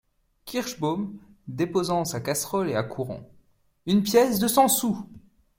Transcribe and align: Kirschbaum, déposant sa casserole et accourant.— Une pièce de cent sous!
Kirschbaum, 0.47 1.19
déposant 1.47 2.05
sa 2.05 2.21
casserole 2.21 2.71
et 2.71 2.75
accourant.— 2.75 3.21
Une 3.85 4.01
pièce 4.01 4.39
de 4.39 4.47
cent 4.47 4.67
sous! 4.67 5.05